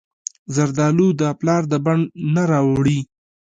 زردالو 0.55 1.07
د 1.21 1.23
پلار 1.39 1.63
د 1.71 1.73
بڼ 1.85 1.97
نه 2.33 2.43
راوړي. 2.51 2.99